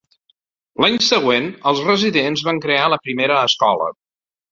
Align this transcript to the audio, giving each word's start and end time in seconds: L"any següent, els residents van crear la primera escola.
L"any 0.83 0.95
següent, 1.07 1.49
els 1.71 1.81
residents 1.89 2.45
van 2.47 2.61
crear 2.65 2.87
la 2.95 2.99
primera 3.05 3.37
escola. 3.51 3.91